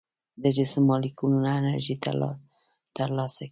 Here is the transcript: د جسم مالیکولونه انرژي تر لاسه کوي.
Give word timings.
د 0.43 0.43
جسم 0.57 0.81
مالیکولونه 0.89 1.49
انرژي 1.59 1.95
تر 2.97 3.07
لاسه 3.17 3.41
کوي. 3.45 3.49